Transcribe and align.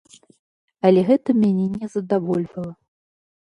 Але 0.89 1.03
гэта 1.11 1.29
мяне 1.43 1.65
не 1.77 1.93
задавольвала. 1.99 2.73